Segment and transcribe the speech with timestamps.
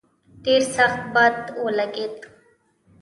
[0.43, 2.15] ډېر سخت باد ولګېد.